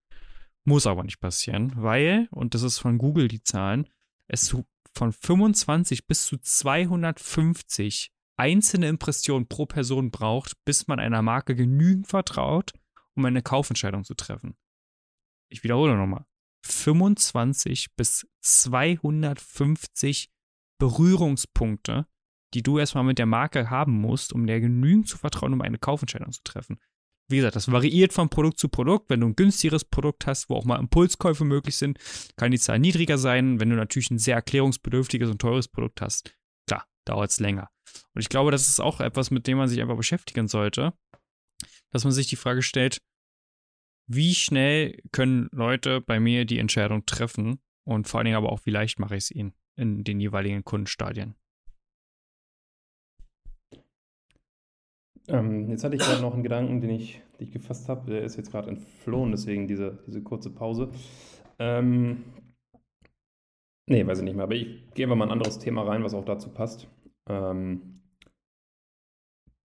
[0.65, 3.89] Muss aber nicht passieren, weil, und das ist von Google die Zahlen,
[4.29, 11.23] es zu, von 25 bis zu 250 einzelne Impressionen pro Person braucht, bis man einer
[11.23, 12.73] Marke genügend vertraut,
[13.15, 14.57] um eine Kaufentscheidung zu treffen.
[15.49, 16.25] Ich wiederhole nochmal.
[16.63, 20.31] 25 bis 250
[20.79, 22.07] Berührungspunkte,
[22.55, 25.79] die du erstmal mit der Marke haben musst, um der genügend zu vertrauen, um eine
[25.79, 26.79] Kaufentscheidung zu treffen.
[27.29, 29.09] Wie gesagt, das variiert von Produkt zu Produkt.
[29.09, 31.99] Wenn du ein günstigeres Produkt hast, wo auch mal Impulskäufe möglich sind,
[32.37, 33.59] kann die Zahl niedriger sein.
[33.59, 37.71] Wenn du natürlich ein sehr erklärungsbedürftiges und teures Produkt hast, klar, dauert es länger.
[38.15, 40.93] Und ich glaube, das ist auch etwas, mit dem man sich einfach beschäftigen sollte,
[41.91, 43.01] dass man sich die Frage stellt,
[44.07, 48.65] wie schnell können Leute bei mir die Entscheidung treffen und vor allen Dingen aber auch,
[48.65, 51.35] wie leicht mache ich es ihnen in den jeweiligen Kundenstadien.
[55.29, 58.11] Ähm, jetzt hatte ich gerade noch einen Gedanken, den ich, den ich gefasst habe.
[58.11, 60.91] Der ist jetzt gerade entflohen, deswegen diese, diese kurze Pause.
[61.59, 62.25] Ähm,
[63.87, 64.45] nee, weiß ich nicht mehr.
[64.45, 66.89] Aber ich gehe mal ein anderes Thema rein, was auch dazu passt.
[67.29, 68.02] Ähm,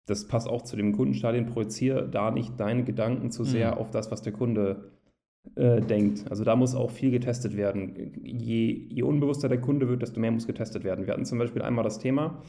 [0.07, 1.47] das passt auch zu dem Kundenstadien.
[1.47, 3.79] Projiziere da nicht deine Gedanken zu sehr Mhm.
[3.79, 4.91] auf das, was der Kunde
[5.57, 6.31] äh, denkt.
[6.31, 8.13] Also da muss auch viel getestet werden.
[8.25, 11.07] Je, je unbewusster der Kunde wird, desto mehr muss getestet werden.
[11.07, 12.43] Wir hatten zum Beispiel einmal das Thema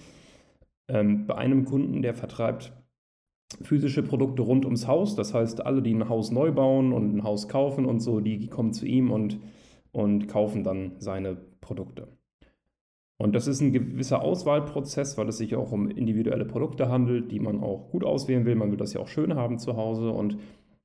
[0.87, 2.73] ähm, bei einem Kunden, der vertreibt
[3.61, 5.15] physische Produkte rund ums Haus.
[5.15, 8.47] Das heißt, alle, die ein Haus neu bauen und ein Haus kaufen und so, die
[8.47, 9.39] kommen zu ihm und,
[9.91, 12.07] und kaufen dann seine Produkte.
[13.23, 17.39] Und das ist ein gewisser Auswahlprozess, weil es sich auch um individuelle Produkte handelt, die
[17.39, 18.55] man auch gut auswählen will.
[18.55, 20.37] Man will das ja auch schön haben zu Hause und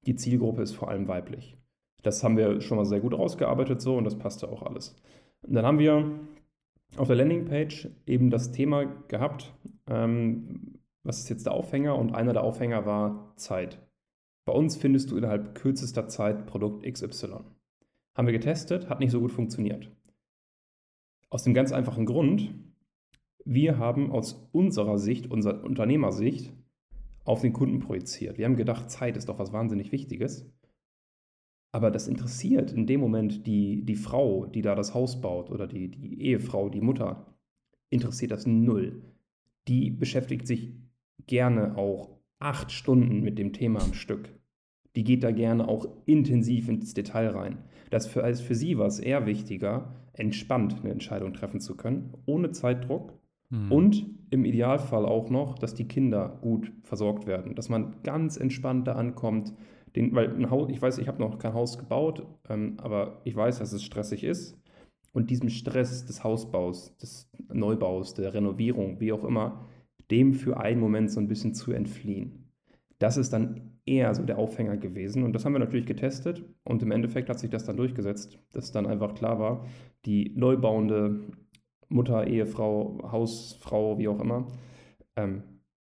[0.07, 1.57] die Zielgruppe ist vor allem weiblich.
[2.05, 4.95] Das haben wir schon mal sehr gut rausgearbeitet so und das passte auch alles.
[5.43, 6.13] Und dann haben wir
[6.97, 9.53] auf der Landingpage eben das Thema gehabt,
[9.89, 11.99] ähm, was ist jetzt der Aufhänger?
[11.99, 13.81] Und einer der Aufhänger war Zeit.
[14.45, 17.41] Bei uns findest du innerhalb kürzester Zeit Produkt XY.
[18.15, 19.91] Haben wir getestet, hat nicht so gut funktioniert.
[21.31, 22.55] Aus dem ganz einfachen Grund,
[23.45, 26.53] wir haben aus unserer Sicht, unserer Unternehmersicht,
[27.25, 28.39] auf den Kunden projiziert.
[28.39, 30.51] Wir haben gedacht, Zeit ist doch was wahnsinnig Wichtiges.
[31.73, 35.67] Aber das interessiert in dem Moment die, die Frau, die da das Haus baut oder
[35.67, 37.27] die, die Ehefrau, die Mutter,
[37.91, 39.03] interessiert das null.
[39.69, 40.73] Die beschäftigt sich
[41.27, 44.33] gerne auch acht Stunden mit dem Thema am Stück.
[44.97, 47.59] Die geht da gerne auch intensiv ins Detail rein.
[47.91, 52.15] Das für, als für sie war es eher wichtiger, entspannt eine Entscheidung treffen zu können,
[52.27, 53.19] ohne Zeitdruck
[53.51, 53.73] Hm.
[53.73, 58.87] und im Idealfall auch noch, dass die Kinder gut versorgt werden, dass man ganz entspannt
[58.87, 59.55] da ankommt.
[59.97, 63.35] Den, weil ein Haus, ich weiß, ich habe noch kein Haus gebaut, ähm, aber ich
[63.35, 64.59] weiß, dass es stressig ist.
[65.13, 69.67] Und diesem Stress des Hausbaus, des Neubaus, der Renovierung, wie auch immer,
[70.11, 72.53] dem für einen Moment so ein bisschen zu entfliehen.
[72.99, 75.23] Das ist dann eher so der Aufhänger gewesen.
[75.23, 76.45] Und das haben wir natürlich getestet.
[76.65, 79.67] Und im Endeffekt hat sich das dann durchgesetzt, dass dann einfach klar war,
[80.05, 81.21] die neubauende
[81.89, 84.47] Mutter, Ehefrau, Hausfrau, wie auch immer,
[85.17, 85.43] ähm,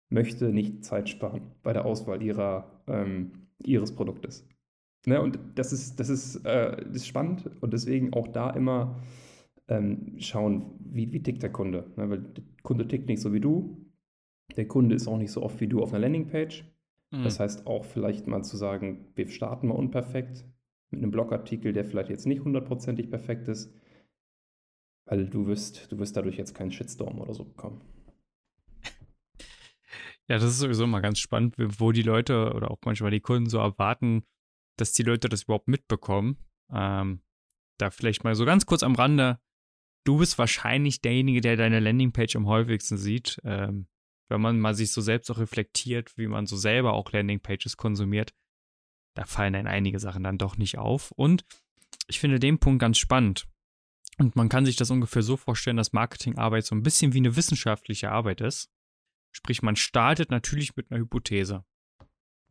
[0.09, 3.31] möchte nicht Zeit sparen bei der Auswahl ihrer, ähm,
[3.63, 4.47] ihres Produktes.
[5.07, 9.01] Ne, und das ist, das, ist, äh, das ist spannend und deswegen auch da immer
[9.67, 11.91] ähm, schauen, wie, wie tickt der Kunde.
[11.95, 13.77] Ne, weil der Kunde tickt nicht so wie du.
[14.57, 16.65] Der Kunde ist auch nicht so oft wie du auf einer Landingpage.
[17.11, 20.45] Das heißt auch vielleicht mal zu sagen, wir starten mal unperfekt
[20.91, 23.73] mit einem Blogartikel, der vielleicht jetzt nicht hundertprozentig perfekt ist,
[25.05, 27.81] weil du wirst, du wirst dadurch jetzt keinen Shitstorm oder so bekommen.
[30.27, 33.49] Ja, das ist sowieso mal ganz spannend, wo die Leute oder auch manchmal die Kunden
[33.49, 34.23] so erwarten,
[34.77, 36.37] dass die Leute das überhaupt mitbekommen.
[36.71, 37.21] Ähm,
[37.77, 39.39] da vielleicht mal so ganz kurz am Rande.
[40.05, 43.41] Du bist wahrscheinlich derjenige, der deine Landingpage am häufigsten sieht.
[43.43, 43.87] Ähm,
[44.31, 48.33] wenn man mal sich so selbst auch reflektiert, wie man so selber auch Landingpages konsumiert,
[49.13, 51.11] da fallen dann einige Sachen dann doch nicht auf.
[51.11, 51.43] Und
[52.07, 53.47] ich finde den Punkt ganz spannend.
[54.17, 57.35] Und man kann sich das ungefähr so vorstellen, dass Marketingarbeit so ein bisschen wie eine
[57.35, 58.69] wissenschaftliche Arbeit ist.
[59.31, 61.65] Sprich, man startet natürlich mit einer Hypothese.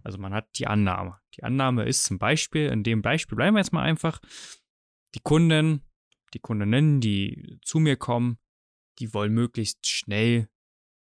[0.03, 1.19] Also man hat die Annahme.
[1.37, 4.21] Die Annahme ist zum Beispiel, in dem Beispiel bleiben wir jetzt mal einfach,
[5.15, 5.83] die Kunden,
[6.35, 8.39] die Kundinnen, die zu mir kommen,
[8.99, 10.49] die wollen möglichst schnell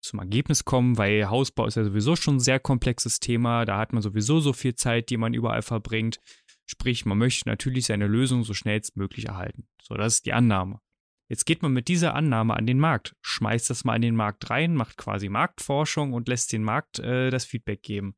[0.01, 3.65] zum Ergebnis kommen, weil Hausbau ist ja sowieso schon ein sehr komplexes Thema.
[3.65, 6.19] Da hat man sowieso so viel Zeit, die man überall verbringt.
[6.65, 9.67] Sprich, man möchte natürlich seine Lösung so schnellstmöglich erhalten.
[9.81, 10.79] So, das ist die Annahme.
[11.29, 14.49] Jetzt geht man mit dieser Annahme an den Markt, schmeißt das mal in den Markt
[14.49, 18.15] rein, macht quasi Marktforschung und lässt den Markt äh, das Feedback geben.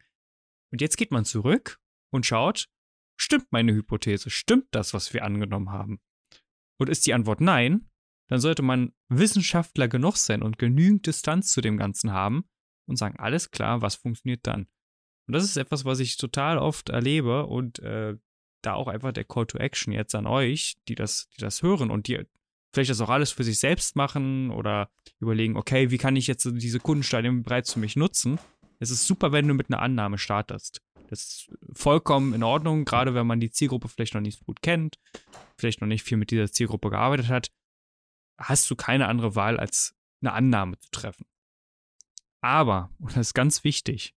[0.72, 1.80] Und jetzt geht man zurück
[2.12, 2.70] und schaut,
[3.18, 6.00] stimmt meine Hypothese, stimmt das, was wir angenommen haben?
[6.80, 7.91] Und ist die Antwort nein,
[8.32, 12.46] dann sollte man Wissenschaftler genug sein und genügend Distanz zu dem Ganzen haben
[12.88, 14.68] und sagen, alles klar, was funktioniert dann?
[15.28, 18.16] Und das ist etwas, was ich total oft erlebe und äh,
[18.62, 21.92] da auch einfach der Call to Action jetzt an euch, die das, die das hören
[21.92, 22.24] und die
[22.74, 24.90] vielleicht das auch alles für sich selbst machen oder
[25.20, 28.40] überlegen, okay, wie kann ich jetzt diese Kundenstadien bereits für mich nutzen?
[28.80, 30.82] Es ist super, wenn du mit einer Annahme startest.
[31.10, 34.62] Das ist vollkommen in Ordnung, gerade wenn man die Zielgruppe vielleicht noch nicht so gut
[34.62, 35.00] kennt,
[35.58, 37.52] vielleicht noch nicht viel mit dieser Zielgruppe gearbeitet hat
[38.42, 41.26] hast du keine andere Wahl, als eine Annahme zu treffen.
[42.42, 44.16] Aber, und das ist ganz wichtig,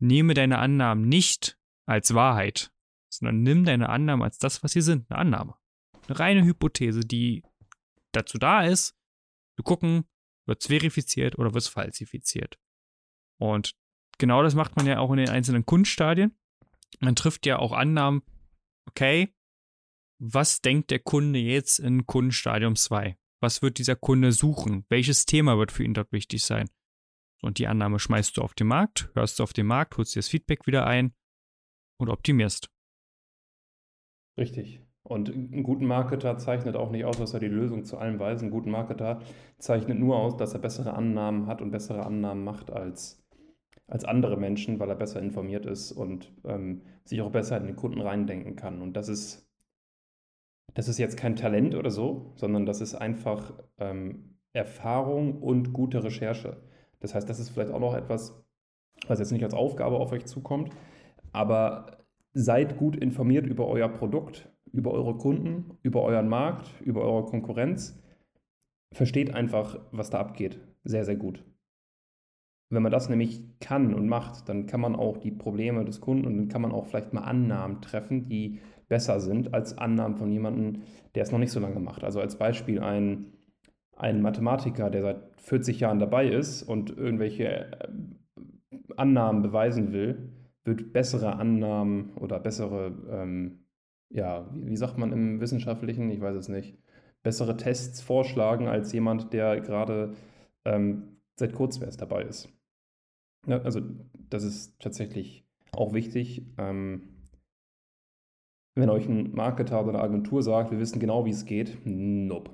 [0.00, 2.72] nehme deine Annahmen nicht als Wahrheit,
[3.08, 5.56] sondern nimm deine Annahmen als das, was sie sind, eine Annahme.
[6.06, 7.42] Eine reine Hypothese, die
[8.12, 8.96] dazu da ist,
[9.56, 10.04] zu gucken,
[10.46, 12.58] wird es verifiziert oder wird es falsifiziert.
[13.38, 13.76] Und
[14.18, 16.38] genau das macht man ja auch in den einzelnen Kundenstadien.
[17.00, 18.22] Man trifft ja auch Annahmen,
[18.88, 19.34] okay,
[20.18, 23.16] was denkt der Kunde jetzt in Kundenstadium 2?
[23.40, 24.84] Was wird dieser Kunde suchen?
[24.88, 26.68] Welches Thema wird für ihn dort wichtig sein?
[27.42, 30.20] Und die Annahme schmeißt du auf den Markt, hörst du auf den Markt, holst dir
[30.20, 31.14] das Feedback wieder ein
[31.98, 32.70] und optimierst.
[34.38, 34.80] Richtig.
[35.02, 38.42] Und einen guten Marketer zeichnet auch nicht aus, dass er die Lösung zu allem weiß.
[38.42, 39.20] Ein guten Marketer
[39.58, 43.22] zeichnet nur aus, dass er bessere Annahmen hat und bessere Annahmen macht als,
[43.86, 47.76] als andere Menschen, weil er besser informiert ist und ähm, sich auch besser in den
[47.76, 48.82] Kunden reindenken kann.
[48.82, 49.45] Und das ist
[50.76, 56.04] das ist jetzt kein Talent oder so, sondern das ist einfach ähm, Erfahrung und gute
[56.04, 56.58] Recherche.
[57.00, 58.44] Das heißt, das ist vielleicht auch noch etwas,
[59.06, 60.70] was jetzt nicht als Aufgabe auf euch zukommt,
[61.32, 67.24] aber seid gut informiert über euer Produkt, über eure Kunden, über euren Markt, über eure
[67.24, 67.98] Konkurrenz.
[68.92, 70.60] Versteht einfach, was da abgeht.
[70.84, 71.42] Sehr, sehr gut.
[72.68, 76.26] Wenn man das nämlich kann und macht, dann kann man auch die Probleme des Kunden
[76.26, 80.30] und dann kann man auch vielleicht mal Annahmen treffen, die besser sind als Annahmen von
[80.30, 80.82] jemandem,
[81.14, 82.04] der es noch nicht so lange macht.
[82.04, 83.32] Also als Beispiel ein,
[83.96, 87.88] ein Mathematiker, der seit 40 Jahren dabei ist und irgendwelche äh,
[88.96, 90.30] Annahmen beweisen will,
[90.64, 93.64] wird bessere Annahmen oder bessere, ähm,
[94.10, 96.76] ja, wie, sagt man im Wissenschaftlichen, ich weiß es nicht,
[97.22, 100.14] bessere Tests vorschlagen als jemand, der gerade
[100.64, 102.48] ähm, seit kurzem erst dabei ist.
[103.46, 103.80] Ja, also
[104.28, 106.46] das ist tatsächlich auch wichtig.
[106.58, 107.15] Ähm,
[108.76, 112.50] wenn euch ein Marketer oder eine Agentur sagt, wir wissen genau, wie es geht, nope.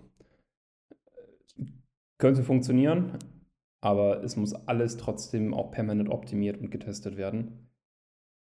[2.19, 3.19] Könnte funktionieren,
[3.81, 7.69] aber es muss alles trotzdem auch permanent optimiert und getestet werden.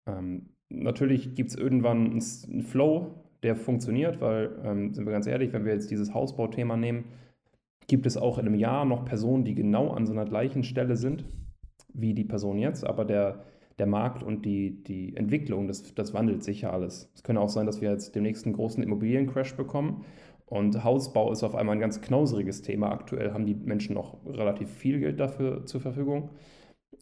[0.07, 5.51] Ähm, natürlich gibt es irgendwann einen Flow, der funktioniert, weil, ähm, sind wir ganz ehrlich,
[5.51, 7.05] wenn wir jetzt dieses Hausbauthema nehmen,
[7.87, 10.95] gibt es auch in einem Jahr noch Personen, die genau an so einer gleichen Stelle
[10.95, 11.25] sind
[11.93, 13.43] wie die Person jetzt, aber der,
[13.79, 17.11] der Markt und die, die Entwicklung, das, das wandelt sich ja alles.
[17.13, 20.05] Es könnte auch sein, dass wir jetzt demnächst einen großen Immobiliencrash bekommen
[20.45, 22.91] und Hausbau ist auf einmal ein ganz knauseriges Thema.
[22.91, 26.29] Aktuell haben die Menschen noch relativ viel Geld dafür zur Verfügung.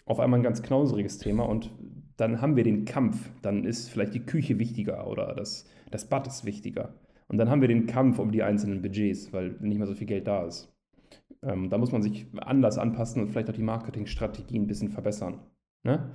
[0.06, 1.70] Auf einmal ein ganz knauseriges Thema und
[2.18, 3.32] dann haben wir den Kampf.
[3.42, 6.96] Dann ist vielleicht die Küche wichtiger oder das, das Bad ist wichtiger.
[7.28, 10.08] Und dann haben wir den Kampf um die einzelnen Budgets, weil nicht mehr so viel
[10.08, 10.72] Geld da ist.
[11.42, 15.40] Ähm, da muss man sich anders anpassen und vielleicht auch die Marketingstrategie ein bisschen verbessern.
[15.84, 16.12] Ne?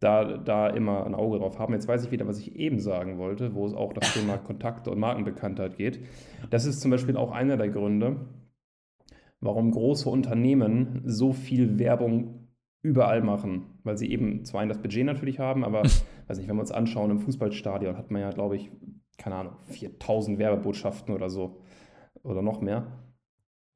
[0.00, 1.72] Da, da immer ein Auge drauf haben.
[1.72, 4.90] Jetzt weiß ich wieder, was ich eben sagen wollte, wo es auch das Thema Kontakte
[4.90, 6.00] und Markenbekanntheit geht.
[6.50, 8.26] Das ist zum Beispiel auch einer der Gründe,
[9.40, 12.48] warum große Unternehmen so viel Werbung
[12.82, 16.60] überall machen, weil sie eben zwar das Budget natürlich haben, aber weiß nicht, wenn wir
[16.60, 18.70] uns anschauen, im Fußballstadion hat man ja, glaube ich,
[19.16, 21.62] keine Ahnung, 4000 Werbebotschaften oder so
[22.22, 22.86] oder noch mehr.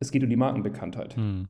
[0.00, 1.16] Es geht um die Markenbekanntheit.
[1.16, 1.48] Hm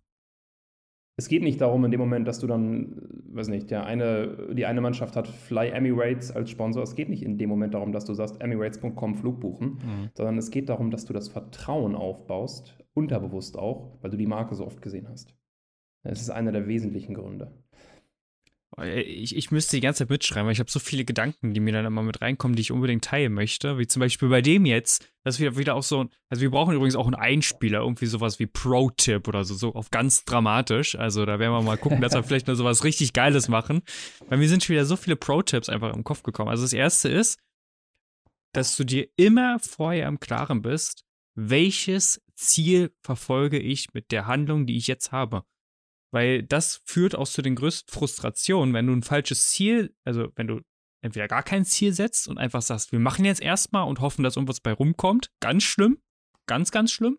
[1.21, 4.65] es geht nicht darum in dem Moment, dass du dann, weiß nicht, der eine, die
[4.65, 6.83] eine Mannschaft hat Fly Emirates als Sponsor.
[6.83, 10.11] Es geht nicht in dem Moment darum, dass du sagst, emirates.com Flug buchen, mhm.
[10.15, 14.55] sondern es geht darum, dass du das Vertrauen aufbaust, unterbewusst auch, weil du die Marke
[14.55, 15.35] so oft gesehen hast.
[16.05, 17.53] Das ist einer der wesentlichen Gründe.
[18.79, 21.73] Ich, ich müsste die ganze Zeit mitschreiben, weil ich habe so viele Gedanken, die mir
[21.73, 23.79] dann immer mit reinkommen, die ich unbedingt teilen möchte.
[23.79, 26.75] Wie zum Beispiel bei dem jetzt, das ist wieder, wieder auch so, also wir brauchen
[26.75, 30.95] übrigens auch einen Einspieler, irgendwie sowas wie Pro-Tip oder so, so auf ganz dramatisch.
[30.95, 33.83] Also da werden wir mal gucken, dass wir vielleicht mal sowas richtig Geiles machen.
[34.29, 36.49] Weil mir sind schon wieder so viele Pro-Tips einfach im Kopf gekommen.
[36.49, 37.41] Also das erste ist,
[38.53, 41.05] dass du dir immer vorher im Klaren bist,
[41.35, 45.45] welches Ziel verfolge ich mit der Handlung, die ich jetzt habe.
[46.13, 50.49] Weil das führt auch zu den größten Frustrationen, wenn du ein falsches Ziel, also wenn
[50.49, 50.61] du
[51.03, 54.37] entweder gar kein Ziel setzt und einfach sagst, wir machen jetzt erstmal und hoffen, dass
[54.37, 55.31] irgendwas bei rumkommt.
[55.41, 55.99] Ganz schlimm.
[56.47, 57.19] ganz, ganz schlimm,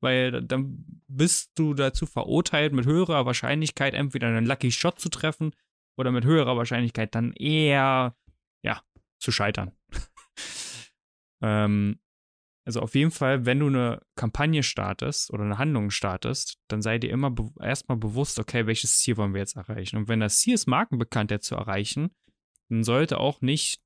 [0.00, 5.54] weil dann bist du dazu verurteilt, mit höherer Wahrscheinlichkeit entweder einen Lucky Shot zu treffen
[5.98, 8.16] oder mit höherer Wahrscheinlichkeit dann eher,
[8.62, 8.82] ja,
[9.18, 9.72] zu scheitern.
[11.42, 12.00] ähm,
[12.64, 16.98] also auf jeden Fall, wenn du eine Kampagne startest oder eine Handlung startest, dann sei
[16.98, 19.96] dir immer be erstmal bewusst, okay, welches Ziel wollen wir jetzt erreichen?
[19.96, 22.10] Und wenn das Ziel ist, Markenbekanntheit zu erreichen,
[22.68, 23.80] dann sollte auch nicht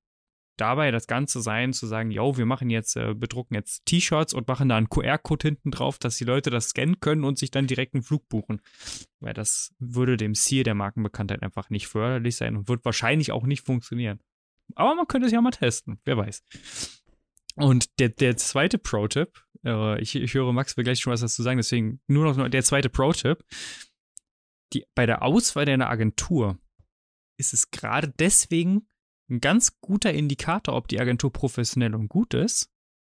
[0.56, 4.46] dabei das Ganze sein, zu sagen, yo, wir machen jetzt, äh, bedrucken jetzt T-Shirts und
[4.46, 7.66] machen da einen QR-Code hinten drauf, dass die Leute das scannen können und sich dann
[7.66, 8.60] direkt einen Flug buchen.
[9.20, 13.44] Weil das würde dem Ziel der Markenbekanntheit einfach nicht förderlich sein und wird wahrscheinlich auch
[13.44, 14.20] nicht funktionieren.
[14.74, 16.42] Aber man könnte es ja mal testen, wer weiß.
[17.56, 21.42] Und der, der zweite Pro-Tipp, äh, ich, ich höre Max will gleich schon was dazu
[21.42, 23.44] sagen, deswegen nur noch der zweite Pro-Tipp.
[24.94, 26.58] bei der Auswahl deiner Agentur
[27.38, 28.88] ist es gerade deswegen
[29.30, 32.70] ein ganz guter Indikator, ob die Agentur professionell und gut ist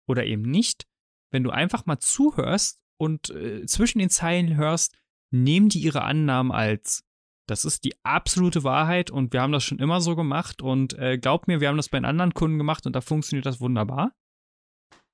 [0.08, 0.86] oder eben nicht,
[1.30, 4.96] wenn du einfach mal zuhörst und äh, zwischen den Zeilen hörst,
[5.30, 7.04] nehmen die ihre Annahmen als
[7.46, 11.18] das ist die absolute Wahrheit und wir haben das schon immer so gemacht und äh,
[11.18, 14.12] glaub mir, wir haben das bei anderen Kunden gemacht und da funktioniert das wunderbar.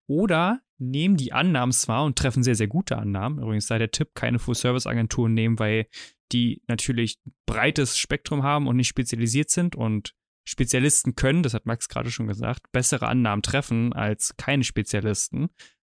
[0.06, 3.38] Oder nehmen die Annahmen zwar und treffen sehr, sehr gute Annahmen.
[3.38, 5.86] Übrigens sei der Tipp, keine Full-Service-Agenturen nehmen, weil
[6.32, 10.14] die natürlich breites Spektrum haben und nicht spezialisiert sind und
[10.48, 15.48] Spezialisten können, das hat Max gerade schon gesagt, bessere Annahmen treffen als keine Spezialisten.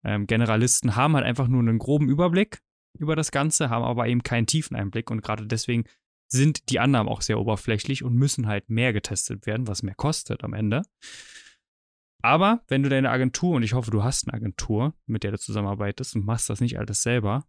[0.05, 2.61] Ähm, Generalisten haben halt einfach nur einen groben Überblick
[2.99, 5.85] über das Ganze, haben aber eben keinen tiefen Einblick und gerade deswegen
[6.27, 10.43] sind die Annahmen auch sehr oberflächlich und müssen halt mehr getestet werden, was mehr kostet
[10.43, 10.83] am Ende.
[12.23, 15.39] Aber wenn du deine Agentur, und ich hoffe, du hast eine Agentur, mit der du
[15.39, 17.47] zusammenarbeitest und machst das nicht alles selber,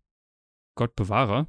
[0.76, 1.48] Gott bewahre,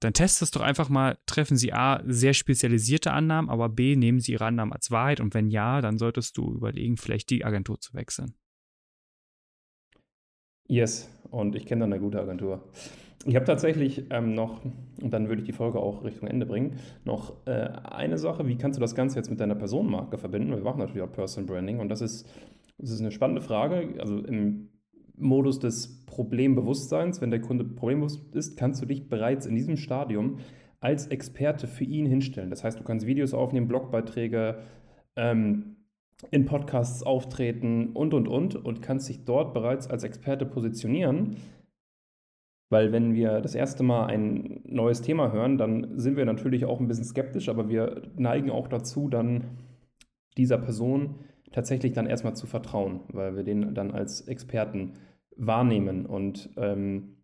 [0.00, 4.32] dann testest doch einfach mal, treffen sie A, sehr spezialisierte Annahmen, aber B, nehmen sie
[4.32, 7.94] ihre Annahmen als Wahrheit und wenn ja, dann solltest du überlegen, vielleicht die Agentur zu
[7.94, 8.34] wechseln.
[10.66, 12.68] Yes, und ich kenne dann eine gute Agentur.
[13.24, 14.60] Ich habe tatsächlich ähm, noch,
[15.00, 18.56] und dann würde ich die Folge auch Richtung Ende bringen, noch äh, eine Sache, wie
[18.56, 20.50] kannst du das Ganze jetzt mit deiner Personenmarke verbinden?
[20.50, 22.28] Wir machen natürlich auch Personal Branding und das ist,
[22.78, 23.94] das ist eine spannende Frage.
[24.00, 24.70] Also im
[25.16, 30.38] Modus des Problembewusstseins, wenn der Kunde problembewusst ist, kannst du dich bereits in diesem Stadium
[30.80, 32.50] als Experte für ihn hinstellen.
[32.50, 34.58] Das heißt, du kannst Videos aufnehmen, Blogbeiträge,
[35.14, 35.76] ähm,
[36.30, 41.36] in Podcasts auftreten und, und, und und kannst dich dort bereits als Experte positionieren
[42.72, 46.80] weil wenn wir das erste Mal ein neues Thema hören, dann sind wir natürlich auch
[46.80, 49.58] ein bisschen skeptisch, aber wir neigen auch dazu, dann
[50.38, 51.16] dieser Person
[51.52, 54.94] tatsächlich dann erstmal zu vertrauen, weil wir den dann als Experten
[55.36, 56.06] wahrnehmen.
[56.06, 57.22] Und ähm,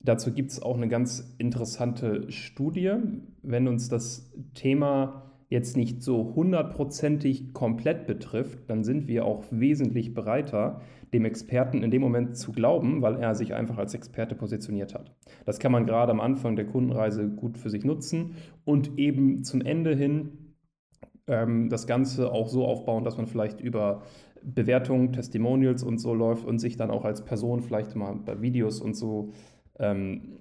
[0.00, 2.92] dazu gibt es auch eine ganz interessante Studie,
[3.40, 10.12] wenn uns das Thema jetzt nicht so hundertprozentig komplett betrifft, dann sind wir auch wesentlich
[10.12, 10.80] bereiter,
[11.12, 15.14] dem Experten in dem Moment zu glauben, weil er sich einfach als Experte positioniert hat.
[15.44, 19.60] Das kann man gerade am Anfang der Kundenreise gut für sich nutzen und eben zum
[19.60, 20.54] Ende hin
[21.28, 24.02] ähm, das Ganze auch so aufbauen, dass man vielleicht über
[24.42, 28.80] Bewertungen, Testimonials und so läuft und sich dann auch als Person vielleicht mal bei Videos
[28.80, 29.32] und so
[29.78, 30.38] ähm,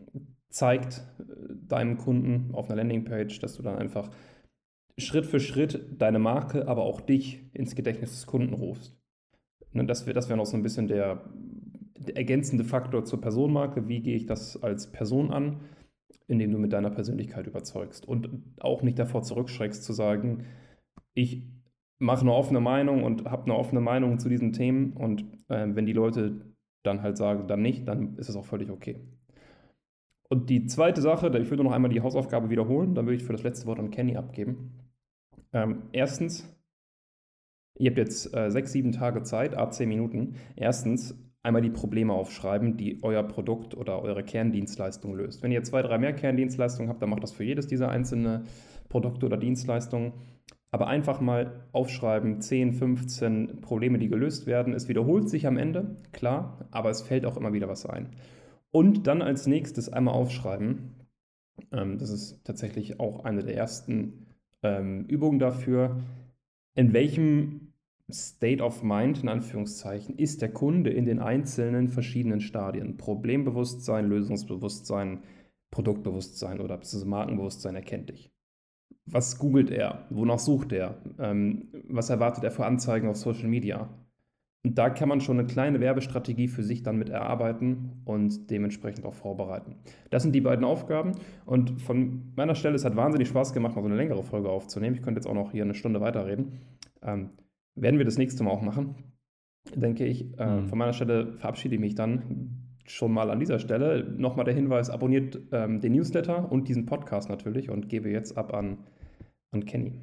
[0.50, 1.24] zeigt äh,
[1.68, 4.10] deinem Kunden auf einer Landingpage, dass du dann einfach
[4.98, 8.98] Schritt für Schritt deine Marke, aber auch dich ins Gedächtnis des Kunden rufst.
[9.74, 11.30] Ne, das wäre das wär noch so ein bisschen der,
[11.98, 13.88] der ergänzende Faktor zur Personenmarke.
[13.90, 15.60] Wie gehe ich das als Person an,
[16.28, 18.30] indem du mit deiner Persönlichkeit überzeugst und
[18.60, 20.46] auch nicht davor zurückschreckst zu sagen,
[21.14, 21.44] ich
[22.00, 25.86] mache eine offene Meinung und habe eine offene Meinung zu diesen Themen und äh, wenn
[25.86, 29.00] die Leute dann halt sagen, dann nicht, dann ist es auch völlig okay.
[30.30, 33.34] Und die zweite Sache, ich würde noch einmal die Hausaufgabe wiederholen, dann würde ich für
[33.34, 34.85] das letzte Wort an Kenny abgeben.
[35.54, 36.48] Ähm, erstens,
[37.78, 40.36] ihr habt jetzt äh, sechs, sieben Tage Zeit, ab zehn Minuten.
[40.56, 45.44] Erstens, einmal die Probleme aufschreiben, die euer Produkt oder eure Kerndienstleistung löst.
[45.44, 48.46] Wenn ihr zwei, drei mehr Kerndienstleistungen habt, dann macht das für jedes dieser einzelnen
[48.90, 50.14] Produkte oder Dienstleistungen.
[50.72, 54.74] Aber einfach mal aufschreiben, 10, 15 Probleme, die gelöst werden.
[54.74, 58.10] Es wiederholt sich am Ende, klar, aber es fällt auch immer wieder was ein.
[58.72, 60.96] Und dann als nächstes einmal aufschreiben.
[61.72, 64.25] Ähm, das ist tatsächlich auch eine der ersten
[64.66, 66.02] ähm, Übungen dafür,
[66.76, 67.74] in welchem
[68.12, 72.98] State of Mind, in Anführungszeichen, ist der Kunde in den einzelnen verschiedenen Stadien.
[72.98, 75.24] Problembewusstsein, Lösungsbewusstsein,
[75.72, 78.32] Produktbewusstsein oder Markenbewusstsein erkennt dich.
[79.08, 80.06] Was googelt er?
[80.10, 80.98] Wonach sucht er?
[81.20, 83.90] Ähm, was erwartet er für Anzeigen auf Social Media?
[84.66, 89.06] Und da kann man schon eine kleine Werbestrategie für sich dann mit erarbeiten und dementsprechend
[89.06, 89.76] auch vorbereiten.
[90.10, 91.12] Das sind die beiden Aufgaben.
[91.46, 94.96] Und von meiner Stelle, es hat wahnsinnig Spaß gemacht, mal so eine längere Folge aufzunehmen.
[94.96, 96.62] Ich könnte jetzt auch noch hier eine Stunde weiterreden.
[97.04, 97.30] Ähm,
[97.76, 98.96] werden wir das nächste Mal auch machen.
[99.76, 100.36] denke ich.
[100.40, 100.66] Äh, mhm.
[100.66, 104.16] Von meiner Stelle verabschiede ich mich dann schon mal an dieser Stelle.
[104.18, 108.52] Nochmal der Hinweis, abonniert ähm, den Newsletter und diesen Podcast natürlich und gebe jetzt ab
[108.52, 108.80] an,
[109.52, 109.94] an Kenny.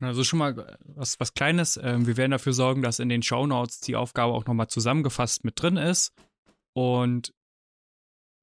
[0.00, 1.78] Also schon mal was, was Kleines.
[1.82, 5.44] Ähm, wir werden dafür sorgen, dass in den Show Notes die Aufgabe auch nochmal zusammengefasst
[5.44, 6.12] mit drin ist.
[6.74, 7.34] Und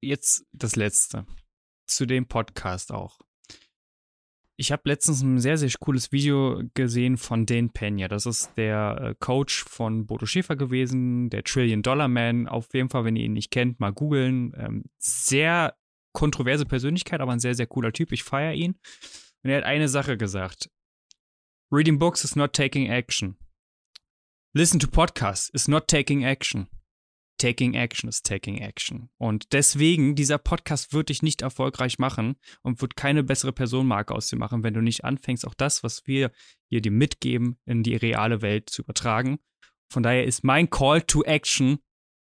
[0.00, 1.26] jetzt das Letzte.
[1.86, 3.18] Zu dem Podcast auch.
[4.60, 8.08] Ich habe letztens ein sehr, sehr cooles Video gesehen von Dan Pena.
[8.08, 12.48] Das ist der äh, Coach von Bodo Schäfer gewesen, der Trillion Dollar Man.
[12.48, 14.52] Auf jeden Fall, wenn ihr ihn nicht kennt, mal googeln.
[14.56, 15.76] Ähm, sehr
[16.12, 18.10] kontroverse Persönlichkeit, aber ein sehr, sehr cooler Typ.
[18.10, 18.74] Ich feiere ihn.
[19.44, 20.68] Und er hat eine Sache gesagt.
[21.70, 23.36] Reading books is not taking action.
[24.54, 26.68] Listen to podcasts is not taking action.
[27.38, 29.10] Taking Action ist Taking Action.
[29.16, 34.26] Und deswegen, dieser Podcast wird dich nicht erfolgreich machen und wird keine bessere Personenmarke aus
[34.26, 36.32] dir machen, wenn du nicht anfängst, auch das, was wir
[36.68, 39.38] hier dir mitgeben, in die reale Welt zu übertragen.
[39.88, 41.78] Von daher ist mein Call to Action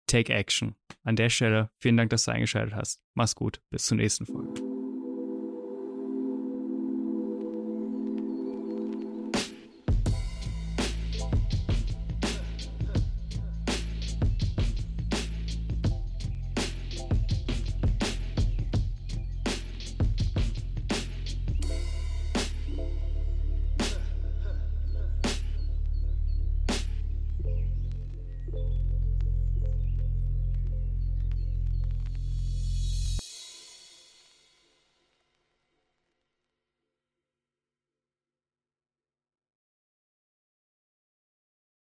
[0.06, 0.76] Take Action.
[1.02, 3.02] An der Stelle vielen Dank, dass du eingeschaltet hast.
[3.14, 3.60] Mach's gut.
[3.70, 4.69] Bis zur nächsten Folge.